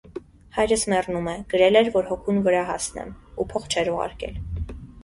[0.55, 3.13] Հայրս մեռնում է, գրել էր, որ հոգուն վրա հասնեմ,
[3.45, 4.47] ու փող չէր ուղարկել: